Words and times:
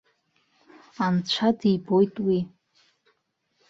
Анцәа 1.05 1.49
дибоит 1.59 2.15
уи. 2.25 2.39